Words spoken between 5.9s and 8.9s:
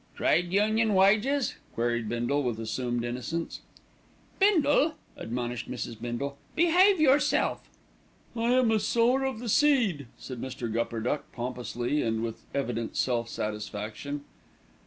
Bindle, "behave yourself." "I am a